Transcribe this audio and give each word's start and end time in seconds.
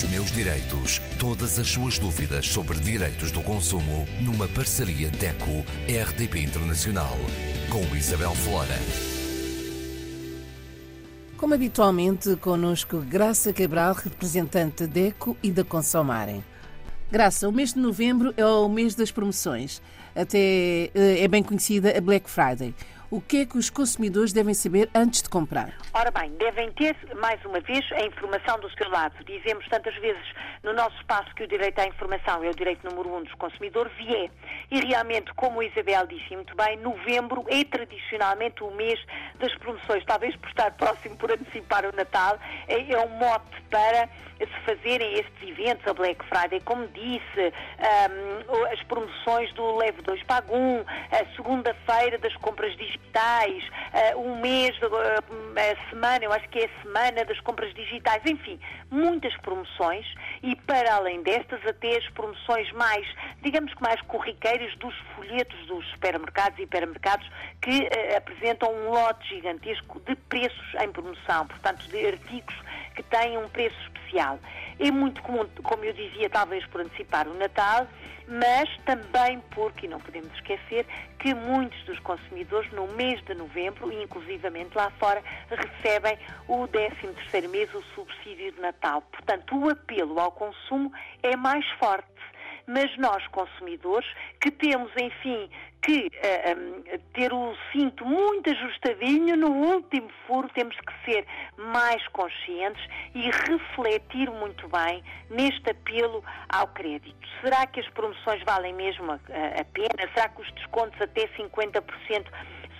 Os 0.00 0.08
meus 0.08 0.32
direitos. 0.32 0.98
Todas 1.18 1.58
as 1.58 1.68
suas 1.68 1.98
dúvidas 1.98 2.48
sobre 2.48 2.78
direitos 2.80 3.30
do 3.30 3.42
consumo 3.42 4.08
numa 4.22 4.48
parceria 4.48 5.10
DECO-RDP 5.10 6.40
Internacional. 6.40 7.18
Com 7.68 7.94
Isabel 7.94 8.34
Flora. 8.34 8.78
Como 11.36 11.52
habitualmente, 11.52 12.34
connosco 12.36 13.00
Graça 13.00 13.52
Cabral, 13.52 13.92
representante 13.92 14.86
DECO 14.86 15.36
e 15.42 15.50
da 15.50 15.64
Consomarem. 15.64 16.42
Graça, 17.12 17.46
o 17.46 17.52
mês 17.52 17.74
de 17.74 17.80
novembro 17.80 18.32
é 18.38 18.46
o 18.46 18.70
mês 18.70 18.94
das 18.94 19.10
promoções. 19.10 19.82
Até 20.16 20.90
eh, 20.94 21.24
é 21.24 21.28
bem 21.28 21.42
conhecida 21.42 21.94
a 21.94 22.00
Black 22.00 22.30
Friday. 22.30 22.74
O 23.10 23.20
que 23.20 23.40
é 23.40 23.44
que 23.44 23.58
os 23.58 23.68
consumidores 23.68 24.32
devem 24.32 24.54
saber 24.54 24.88
antes 24.94 25.20
de 25.20 25.28
comprar? 25.28 25.74
Ora 25.92 26.12
bem, 26.12 26.30
devem 26.38 26.70
ter, 26.70 26.96
mais 27.16 27.44
uma 27.44 27.58
vez, 27.58 27.84
a 27.90 28.02
informação 28.02 28.60
do 28.60 28.70
seu 28.70 28.88
lado. 28.88 29.24
Dizemos 29.24 29.66
tantas 29.68 29.96
vezes 29.96 30.22
no 30.62 30.72
nosso 30.72 30.96
espaço 30.96 31.34
que 31.34 31.42
o 31.42 31.48
direito 31.48 31.80
à 31.80 31.86
informação 31.86 32.44
é 32.44 32.50
o 32.50 32.54
direito 32.54 32.88
número 32.88 33.12
um 33.12 33.24
dos 33.24 33.34
consumidores 33.34 33.92
e 33.98 34.14
é. 34.14 34.30
E 34.70 34.86
realmente, 34.86 35.34
como 35.34 35.60
a 35.60 35.64
Isabel 35.64 36.06
disse 36.06 36.36
muito 36.36 36.54
bem, 36.54 36.76
novembro 36.76 37.44
é 37.48 37.64
tradicionalmente 37.64 38.62
o 38.62 38.70
mês 38.70 39.00
das 39.40 39.52
promoções. 39.56 40.04
Talvez 40.04 40.36
por 40.36 40.48
estar 40.48 40.70
próximo, 40.76 41.16
por 41.16 41.32
antecipar 41.32 41.84
o 41.86 41.96
Natal, 41.96 42.38
é, 42.68 42.92
é 42.92 42.98
um 43.00 43.08
mote 43.08 43.60
para 43.70 44.08
se 44.38 44.60
fazerem 44.64 45.14
estes 45.14 45.48
eventos, 45.48 45.86
a 45.86 45.92
Black 45.92 46.24
Friday, 46.26 46.60
como 46.60 46.86
disse, 46.88 47.52
um, 48.50 48.64
as 48.72 48.82
promoções 48.84 49.52
do 49.54 49.76
Leve 49.76 50.00
2 50.02 50.22
Pago 50.22 50.54
1, 50.54 50.84
a 51.10 51.36
segunda-feira 51.36 52.18
das 52.18 52.34
compras 52.36 52.74
digitais, 52.76 52.99
uh, 53.14 54.20
um 54.20 54.40
mês, 54.40 54.76
a 54.82 55.90
semana, 55.90 56.24
eu 56.24 56.32
acho 56.32 56.48
que 56.48 56.60
é 56.60 56.66
a 56.66 56.82
semana 56.82 57.24
das 57.24 57.40
compras 57.40 57.74
digitais, 57.74 58.22
enfim, 58.24 58.58
muitas 58.90 59.36
promoções 59.38 60.06
e 60.42 60.54
para 60.56 60.94
além 60.94 61.22
destas 61.22 61.64
até 61.66 61.96
as 61.96 62.08
promoções 62.10 62.70
mais, 62.72 63.06
digamos 63.42 63.74
que 63.74 63.82
mais 63.82 64.00
corriqueiras 64.02 64.74
dos 64.76 64.94
folhetos 65.16 65.66
dos 65.66 65.86
supermercados 65.90 66.58
e 66.58 66.62
hipermercados 66.62 67.28
que 67.60 67.80
uh, 67.82 68.16
apresentam 68.16 68.72
um 68.72 68.90
lote 68.90 69.28
gigantesco 69.28 70.00
de 70.00 70.14
preços 70.14 70.74
em 70.80 70.90
promoção, 70.92 71.46
portanto 71.46 71.86
de 71.88 72.06
artigos 72.06 72.54
que 72.94 73.02
têm 73.02 73.38
um 73.38 73.48
preço 73.48 73.76
especial. 73.82 74.38
É 74.78 74.90
muito 74.90 75.22
comum, 75.22 75.46
como 75.62 75.84
eu 75.84 75.92
dizia, 75.92 76.28
talvez 76.30 76.64
por 76.66 76.80
antecipar 76.80 77.28
o 77.28 77.34
Natal, 77.34 77.86
mas 78.26 78.68
também 78.84 79.40
porque, 79.50 79.86
e 79.86 79.88
não 79.88 79.98
podemos 80.00 80.32
esquecer, 80.34 80.86
que 81.18 81.34
muitos 81.34 81.82
dos 81.84 81.98
consumidores 81.98 82.70
no 82.72 82.86
mês 82.88 83.22
de 83.24 83.34
novembro, 83.34 83.92
inclusivamente 83.92 84.76
lá 84.76 84.90
fora, 84.98 85.22
recebem 85.50 86.16
o 86.46 86.66
13º 86.68 87.48
mês, 87.48 87.72
o 87.74 87.82
subsídio 87.94 88.52
de 88.52 88.60
Natal. 88.60 89.02
Portanto, 89.02 89.58
o 89.58 89.68
apelo 89.68 90.18
ao 90.18 90.32
consumo 90.32 90.92
é 91.22 91.36
mais 91.36 91.68
forte 91.78 92.08
mas 92.70 92.96
nós, 92.98 93.26
consumidores, 93.28 94.08
que 94.40 94.48
temos, 94.48 94.92
enfim, 94.96 95.50
que 95.82 96.06
uh, 96.06 96.10
eh, 96.22 96.54
um, 96.56 96.98
ter 97.14 97.32
o 97.32 97.56
cinto 97.72 98.04
muito 98.04 98.48
ajustadinho, 98.48 99.36
no 99.36 99.50
último 99.50 100.08
furo 100.26 100.48
temos 100.54 100.76
que 100.76 101.04
ser 101.04 101.26
mais 101.56 102.06
conscientes 102.08 102.82
e 103.12 103.22
refletir 103.22 104.30
muito 104.30 104.68
bem 104.68 105.02
neste 105.28 105.70
apelo 105.70 106.22
ao 106.48 106.68
crédito. 106.68 107.28
Será 107.40 107.66
que 107.66 107.80
as 107.80 107.88
promoções 107.88 108.40
valem 108.44 108.72
mesmo 108.72 109.10
a, 109.10 109.16
a 109.16 109.64
pena? 109.64 110.08
Será 110.14 110.28
que 110.28 110.42
os 110.42 110.52
descontos 110.52 111.00
até 111.00 111.26
50% 111.26 112.26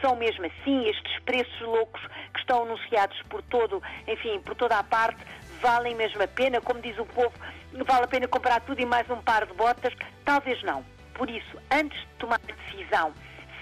são 0.00 0.14
mesmo 0.14 0.46
assim? 0.46 0.88
Estes 0.88 1.18
preços 1.24 1.60
loucos 1.62 2.00
que 2.32 2.38
estão 2.38 2.62
anunciados 2.62 3.20
por 3.28 3.42
todo, 3.42 3.82
enfim, 4.06 4.38
por 4.40 4.54
toda 4.54 4.78
a 4.78 4.84
parte, 4.84 5.20
valem 5.60 5.94
mesmo 5.94 6.22
a 6.22 6.28
pena? 6.28 6.60
Como 6.60 6.80
diz 6.80 6.98
o 6.98 7.06
povo, 7.06 7.32
vale 7.86 8.04
a 8.04 8.08
pena 8.08 8.28
comprar 8.28 8.60
tudo 8.60 8.80
e 8.80 8.86
mais 8.86 9.08
um 9.10 9.20
par 9.22 9.46
de 9.46 9.52
botas? 9.54 9.94
Talvez 10.24 10.62
não. 10.62 10.84
Por 11.14 11.28
isso, 11.30 11.58
antes 11.70 11.98
de 11.98 12.06
tomar 12.18 12.40
a 12.48 12.52
decisão, 12.52 13.12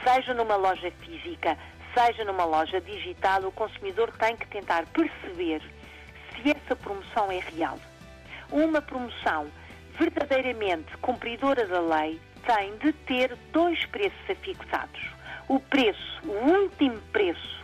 seja 0.04 0.32
numa 0.34 0.56
loja 0.56 0.90
física, 1.00 1.58
seja 1.94 2.24
numa 2.24 2.44
loja 2.44 2.80
digital, 2.80 3.42
o 3.42 3.52
consumidor 3.52 4.12
tem 4.12 4.36
que 4.36 4.46
tentar 4.46 4.86
perceber 4.86 5.60
se 6.34 6.50
essa 6.50 6.76
promoção 6.76 7.30
é 7.30 7.40
real. 7.40 7.78
Uma 8.50 8.80
promoção 8.80 9.48
verdadeiramente 9.98 10.96
cumpridora 10.98 11.66
da 11.66 11.80
lei 11.80 12.20
tem 12.46 12.76
de 12.78 12.92
ter 12.92 13.36
dois 13.52 13.84
preços 13.86 14.30
afixados. 14.30 15.00
O 15.48 15.58
preço, 15.58 16.20
o 16.24 16.62
último 16.62 16.98
preço 17.12 17.58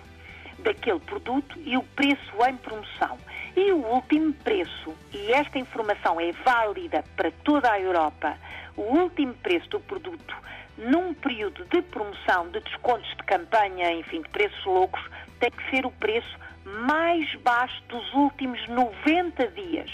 daquele 0.59 0.99
produto 1.01 1.59
e 1.65 1.77
o 1.77 1.83
preço 1.83 2.33
em 2.49 2.57
promoção. 2.57 3.19
E 3.57 3.73
o 3.73 3.87
último 3.87 4.33
preço, 4.33 4.95
e 5.13 5.33
esta 5.33 5.59
informação 5.59 6.21
é 6.21 6.33
válida 6.45 7.05
para 7.17 7.31
toda 7.45 7.71
a 7.71 7.81
Europa, 7.81 8.37
o 8.77 8.83
último 8.83 9.33
preço 9.35 9.69
do 9.71 9.81
produto 9.81 10.35
num 10.77 11.15
período 11.15 11.65
de 11.67 11.83
promoção, 11.83 12.49
de 12.51 12.61
descontos 12.61 13.09
de 13.11 13.23
campanha, 13.25 13.93
enfim, 13.93 14.23
de 14.23 14.29
preços 14.29 14.65
loucos, 14.65 15.01
tem 15.39 15.51
que 15.51 15.71
ser 15.71 15.87
o 15.87 15.91
preço 15.93 16.37
mais 16.65 17.33
baixo 17.37 17.83
dos 17.89 18.13
últimos 18.15 18.67
90 18.69 19.49
dias. 19.49 19.91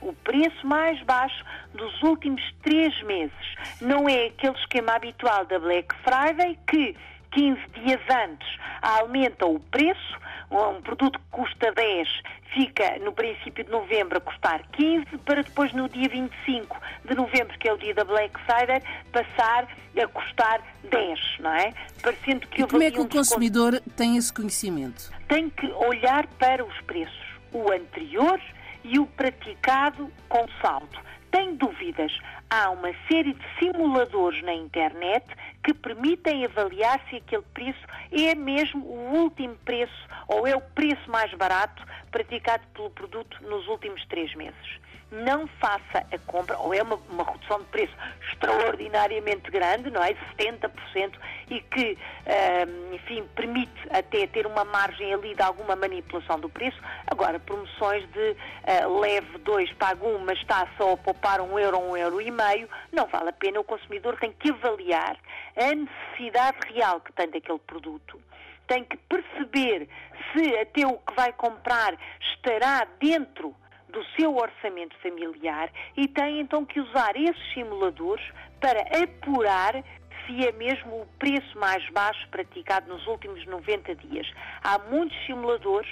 O 0.00 0.12
preço 0.12 0.66
mais 0.66 1.02
baixo 1.02 1.44
dos 1.74 2.02
últimos 2.02 2.42
três 2.62 3.02
meses. 3.02 3.54
Não 3.80 4.08
é 4.08 4.26
aquele 4.26 4.56
esquema 4.58 4.92
habitual 4.92 5.44
da 5.44 5.58
Black 5.58 5.94
Friday 5.96 6.58
que 6.68 6.96
15 7.32 7.60
dias 7.82 8.00
antes 8.10 8.48
aumenta 8.82 9.46
o 9.46 9.60
preço, 9.60 10.18
um 10.50 10.80
produto 10.80 11.18
que 11.18 11.24
custa 11.30 11.72
10 11.72 12.08
fica 12.54 12.98
no 13.00 13.12
princípio 13.12 13.64
de 13.64 13.70
novembro 13.70 14.18
a 14.18 14.20
custar 14.20 14.62
15, 14.72 15.06
para 15.18 15.42
depois 15.42 15.72
no 15.72 15.88
dia 15.88 16.08
25 16.08 16.80
de 17.04 17.14
novembro, 17.14 17.58
que 17.58 17.68
é 17.68 17.72
o 17.72 17.78
dia 17.78 17.94
da 17.94 18.04
Black 18.04 18.38
Friday, 18.40 18.82
passar 19.12 19.68
a 19.96 20.08
custar 20.08 20.62
10, 20.90 21.20
não 21.40 21.52
é? 21.52 21.72
Parecendo 22.02 22.46
que 22.46 22.62
e 22.62 22.66
como 22.66 22.82
é 22.82 22.90
que 22.90 23.00
o 23.00 23.08
consumidor 23.08 23.72
desconto... 23.72 23.96
tem 23.96 24.16
esse 24.16 24.32
conhecimento? 24.32 25.12
Tem 25.26 25.50
que 25.50 25.66
olhar 25.72 26.26
para 26.38 26.64
os 26.64 26.80
preços, 26.82 27.26
o 27.52 27.70
anterior 27.72 28.40
e 28.84 28.98
o 28.98 29.06
praticado 29.06 30.10
com 30.28 30.46
saldo. 30.62 30.98
Tem 31.30 31.56
dúvidas? 31.56 32.12
Há 32.48 32.70
uma 32.70 32.92
série 33.06 33.34
de 33.34 33.44
simuladores 33.58 34.42
na 34.42 34.54
internet 34.54 35.26
que 35.62 35.74
permitem 35.74 36.44
avaliar 36.44 37.00
se 37.08 37.16
aquele 37.16 37.42
preço 37.52 37.84
é 38.10 38.34
mesmo 38.34 38.84
o 38.84 39.16
último 39.18 39.54
preço 39.64 40.08
ou 40.26 40.46
é 40.46 40.56
o 40.56 40.60
preço 40.60 41.10
mais 41.10 41.32
barato 41.34 41.84
praticado 42.10 42.66
pelo 42.74 42.90
produto 42.90 43.36
nos 43.42 43.66
últimos 43.66 44.04
três 44.06 44.34
meses 44.34 44.78
não 45.10 45.46
faça 45.58 46.06
a 46.12 46.18
compra, 46.26 46.58
ou 46.58 46.74
é 46.74 46.82
uma, 46.82 46.96
uma 47.08 47.24
redução 47.24 47.58
de 47.60 47.64
preço 47.66 47.94
extraordinariamente 48.30 49.50
grande, 49.50 49.90
não 49.90 50.02
é? 50.02 50.14
70%, 50.36 51.12
e 51.50 51.60
que, 51.60 51.96
enfim, 52.92 53.24
permite 53.34 53.72
até 53.90 54.26
ter 54.26 54.46
uma 54.46 54.64
margem 54.64 55.14
ali 55.14 55.34
de 55.34 55.42
alguma 55.42 55.74
manipulação 55.74 56.38
do 56.38 56.48
preço. 56.48 56.78
Agora, 57.06 57.38
promoções 57.38 58.06
de 58.12 58.36
uh, 58.84 59.00
leve 59.00 59.38
2, 59.38 59.72
pago 59.74 60.06
1, 60.06 60.14
um, 60.14 60.18
mas 60.24 60.38
está 60.38 60.68
só 60.76 60.92
a 60.92 60.96
poupar 60.96 61.17
um 61.42 61.58
euro, 61.58 61.78
um 61.78 61.96
euro 61.96 62.20
e 62.20 62.30
meio, 62.30 62.68
não 62.92 63.06
vale 63.06 63.30
a 63.30 63.32
pena. 63.32 63.60
O 63.60 63.64
consumidor 63.64 64.18
tem 64.18 64.32
que 64.32 64.50
avaliar 64.50 65.16
a 65.56 65.74
necessidade 65.74 66.58
real 66.72 67.00
que 67.00 67.12
tem 67.12 67.28
daquele 67.30 67.58
produto 67.60 68.20
tem 68.68 68.84
que 68.84 68.96
perceber 68.98 69.88
se 70.30 70.56
até 70.58 70.86
o 70.86 70.98
que 70.98 71.14
vai 71.16 71.32
comprar 71.32 71.96
estará 72.34 72.86
dentro 73.00 73.56
do 73.88 74.04
seu 74.16 74.36
orçamento 74.36 74.94
familiar 75.02 75.70
e 75.96 76.06
tem 76.06 76.40
então 76.40 76.64
que 76.64 76.78
usar 76.78 77.16
esses 77.16 77.52
simuladores 77.54 78.24
para 78.60 78.80
apurar 79.02 79.82
se 80.26 80.46
é 80.46 80.52
mesmo 80.52 81.00
o 81.00 81.06
preço 81.18 81.58
mais 81.58 81.82
baixo 81.90 82.28
praticado 82.30 82.92
nos 82.92 83.06
últimos 83.06 83.44
90 83.46 83.94
dias. 83.94 84.30
Há 84.62 84.78
muitos 84.78 85.16
simuladores 85.24 85.88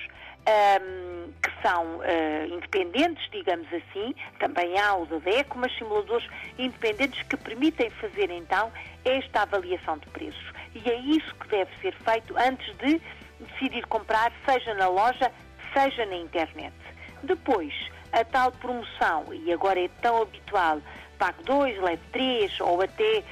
um, 0.47 1.33
que 1.43 1.46
são 1.63 1.97
uh, 1.97 2.47
independentes, 2.49 3.29
digamos 3.31 3.67
assim, 3.73 4.15
também 4.39 4.79
há 4.79 4.95
o 4.95 5.07
da 5.07 5.19
DECO, 5.19 5.59
mas 5.59 5.77
simuladores 5.77 6.29
independentes 6.59 7.23
que 7.23 7.37
permitem 7.37 7.91
fazer 7.91 8.31
então 8.31 8.73
esta 9.05 9.43
avaliação 9.43 9.99
de 9.99 10.07
preços. 10.09 10.53
E 10.75 10.91
é 10.91 10.97
isso 10.97 11.35
que 11.37 11.49
deve 11.49 11.71
ser 11.81 11.95
feito 11.95 12.37
antes 12.37 12.77
de 12.79 13.01
decidir 13.41 13.87
comprar, 13.87 14.33
seja 14.45 14.75
na 14.75 14.89
loja, 14.89 15.31
seja 15.73 16.07
na 16.07 16.17
internet. 16.17 16.75
Depois, 17.23 17.73
a 18.13 18.25
tal 18.25 18.53
promoção, 18.53 19.33
e 19.33 19.53
agora 19.53 19.81
é 19.81 19.89
tão 20.01 20.23
habitual, 20.23 20.81
PAC 21.19 21.43
2, 21.45 21.83
leve 21.83 22.03
3, 22.13 22.61
ou 22.61 22.83
até 22.83 23.23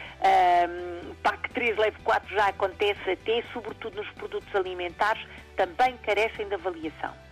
um, 0.69 1.14
PAC 1.16 1.50
3, 1.50 1.76
leve 1.76 1.96
4 2.02 2.34
já 2.34 2.49
acontece 2.49 3.10
até, 3.10 3.43
sobretudo 3.52 3.96
nos 3.96 4.10
produtos 4.12 4.54
alimentares, 4.54 5.22
também 5.56 5.96
carecem 5.99 6.49
de 6.49 6.54
avaliação. 6.54 7.24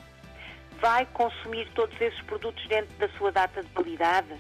Vai 0.83 1.07
consumir 1.13 1.71
todos 1.77 1.99
esses 2.01 2.21
produtos 2.23 2.67
dentro 2.67 2.93
da 2.97 3.09
sua 3.11 3.31
data 3.31 3.63
de 3.63 3.69
validade? 3.73 4.35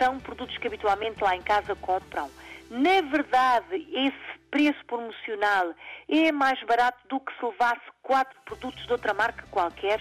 São 0.00 0.18
produtos 0.18 0.58
que 0.58 0.66
habitualmente 0.66 1.22
lá 1.22 1.36
em 1.36 1.42
casa 1.42 1.76
compram. 1.76 2.28
Na 2.68 3.00
verdade, 3.02 3.86
esse 3.92 4.40
preço 4.50 4.84
promocional 4.86 5.72
é 6.08 6.32
mais 6.32 6.60
barato 6.64 6.98
do 7.08 7.20
que 7.20 7.32
se 7.38 7.44
levasse 7.44 7.86
quatro 8.02 8.36
produtos 8.44 8.84
de 8.84 8.90
outra 8.90 9.14
marca 9.14 9.46
qualquer? 9.52 10.00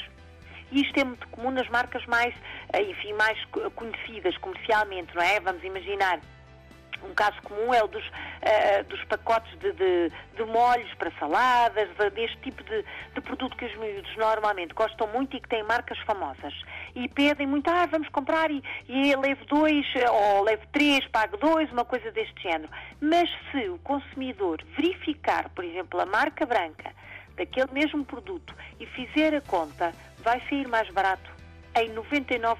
E 0.71 0.81
isto 0.81 0.97
é 0.99 1.03
muito 1.03 1.27
comum 1.27 1.51
nas 1.51 1.69
marcas 1.69 2.03
mais, 2.07 2.33
eh, 2.73 2.81
enfim, 2.81 3.13
mais 3.13 3.39
conhecidas 3.75 4.35
comercialmente, 4.37 5.15
não 5.15 5.21
é? 5.21 5.39
Vamos 5.39 5.63
imaginar 5.63 6.19
um 7.03 7.13
caso 7.13 7.41
comum 7.43 7.73
é 7.73 7.83
o 7.83 7.87
dos, 7.87 8.05
uh, 8.05 8.83
dos 8.87 9.03
pacotes 9.05 9.51
de, 9.59 9.71
de, 9.73 10.11
de, 10.35 10.43
molhos 10.45 10.93
para 10.95 11.11
saladas, 11.19 11.89
de, 11.97 12.09
deste 12.11 12.37
tipo 12.37 12.63
de, 12.63 12.83
de, 13.13 13.21
produto 13.21 13.55
que 13.55 13.65
os 13.65 13.75
miúdos 13.77 14.15
normalmente 14.17 14.73
gostam 14.73 15.07
muito 15.07 15.35
e 15.35 15.41
que 15.41 15.49
têm 15.49 15.63
marcas 15.63 15.97
famosas. 15.99 16.53
E 16.95 17.07
pedem 17.07 17.47
muito, 17.47 17.69
ah, 17.69 17.85
vamos 17.85 18.09
comprar 18.09 18.51
e, 18.51 18.63
e 18.87 19.15
leve 19.15 19.45
dois, 19.45 19.85
ou 20.11 20.43
leve 20.43 20.65
três, 20.71 21.05
pague 21.07 21.37
dois, 21.37 21.71
uma 21.71 21.85
coisa 21.85 22.11
deste 22.11 22.41
género. 22.41 22.69
Mas 22.99 23.29
se 23.51 23.69
o 23.69 23.77
consumidor 23.79 24.63
verificar, 24.75 25.49
por 25.49 25.63
exemplo, 25.63 25.99
a 25.99 26.05
marca 26.05 26.45
branca 26.45 26.91
daquele 27.35 27.71
mesmo 27.71 28.03
produto 28.03 28.53
e 28.79 28.85
fizer 28.85 29.33
a 29.33 29.41
conta, 29.41 29.93
vai 30.19 30.41
sair 30.49 30.67
mais 30.67 30.89
barato 30.89 31.31
em 31.75 31.89
99% 31.93 32.57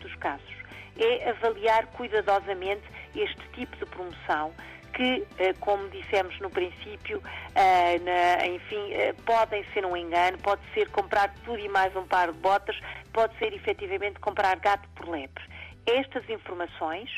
dos 0.00 0.14
casos. 0.16 0.60
É 0.96 1.30
avaliar 1.30 1.86
cuidadosamente 1.86 2.82
este 3.14 3.48
tipo 3.54 3.76
de 3.76 3.86
promoção 3.86 4.52
que, 4.92 5.26
eh, 5.38 5.54
como 5.60 5.88
dissemos 5.88 6.38
no 6.40 6.50
princípio, 6.50 7.22
eh, 7.54 8.46
enfim, 8.46 8.92
eh, 8.92 9.14
podem 9.24 9.64
ser 9.72 9.84
um 9.86 9.96
engano, 9.96 10.38
pode 10.38 10.60
ser 10.74 10.88
comprar 10.90 11.32
tudo 11.44 11.58
e 11.58 11.68
mais 11.68 11.94
um 11.96 12.06
par 12.06 12.32
de 12.32 12.38
botas, 12.38 12.76
pode 13.12 13.36
ser 13.38 13.52
efetivamente 13.52 14.18
comprar 14.20 14.56
gato 14.56 14.88
por 14.94 15.08
lebre. 15.08 15.42
Estas 15.86 16.28
informações 16.28 17.10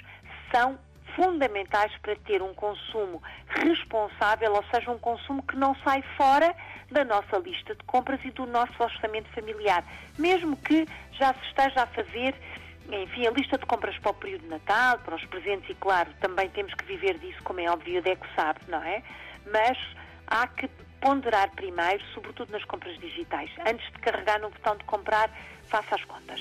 são 0.55 0.79
fundamentais 1.17 1.93
para 2.01 2.17
ter 2.17 2.43
um 2.43 2.55
consumo 2.55 3.23
responsável, 3.49 4.55
ou 4.55 4.65
seja, 4.73 4.91
um 4.91 4.99
consumo 4.99 5.43
que 5.43 5.57
não 5.57 5.75
sai 5.85 6.03
fora 6.17 6.55
da 6.91 7.05
nossa 7.05 7.39
lista 7.39 7.75
de 7.75 7.83
compras 7.85 8.21
e 8.25 8.31
do 8.31 8.47
nosso 8.47 8.73
orçamento 8.79 9.29
familiar, 9.31 9.85
mesmo 10.19 10.57
que 10.57 10.87
já 11.13 11.35
se 11.35 11.45
esteja 11.47 11.83
a 11.83 11.87
fazer 11.87 12.35
enfim, 12.91 13.27
a 13.27 13.31
lista 13.31 13.59
de 13.59 13.67
compras 13.67 13.97
para 13.99 14.11
o 14.11 14.15
período 14.15 14.43
de 14.43 14.49
Natal, 14.49 14.99
para 14.99 15.17
os 15.17 15.25
presentes, 15.27 15.71
e 15.71 15.75
claro, 15.75 16.11
também 16.21 16.49
temos 16.51 16.75
que 16.75 16.85
viver 16.85 17.19
disso, 17.19 17.43
como 17.43 17.61
é 17.61 17.71
óbvio, 17.71 18.01
o 18.01 18.03
DECO 18.03 18.27
sabe, 18.35 18.61
não 18.69 18.83
é? 18.83 19.03
Mas 19.51 19.79
há 20.27 20.47
que 20.47 20.69
ponderar 21.01 21.51
primeiro, 21.51 22.03
sobretudo 22.15 22.53
nas 22.53 22.65
compras 22.65 22.99
digitais. 22.99 23.51
Antes 23.67 23.85
de 23.93 23.99
carregar 23.99 24.41
no 24.41 24.51
botão 24.51 24.77
de 24.77 24.85
comprar, 24.85 25.31
faça 25.69 25.95
as 25.95 26.05
contas. 26.05 26.41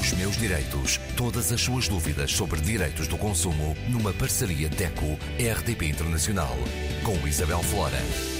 Os 0.00 0.12
meus 0.14 0.36
direitos. 0.36 0.98
Todas 1.16 1.52
as 1.52 1.60
suas 1.60 1.88
dúvidas 1.88 2.32
sobre 2.32 2.60
direitos 2.60 3.06
do 3.06 3.16
consumo 3.16 3.76
numa 3.88 4.12
parceria 4.12 4.68
DECO-RDP 4.68 5.86
Internacional 5.86 6.56
com 7.04 7.26
Isabel 7.26 7.62
Flora. 7.62 8.34